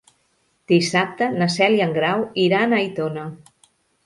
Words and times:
Dissabte 0.71 1.27
na 1.33 1.49
Cel 1.57 1.77
i 1.81 1.83
en 1.87 1.93
Grau 1.99 2.25
iran 2.47 2.75
a 2.75 2.81
Aitona. 2.81 3.29